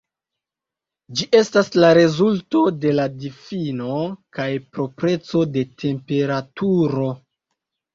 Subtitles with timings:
[1.19, 4.01] Ĝi estas la rezulto de la difino
[4.41, 7.13] kaj proprecoj de temperaturo.